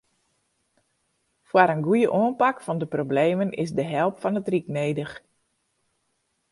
Foar 1.49 1.69
in 1.75 1.85
goeie 1.87 2.09
oanpak 2.19 2.57
fan 2.65 2.79
de 2.81 2.87
problemen 2.95 3.49
is 3.63 3.71
de 3.77 3.85
help 3.95 4.15
fan 4.23 4.39
it 4.39 4.51
ryk 4.53 4.67
nedich. 4.79 5.13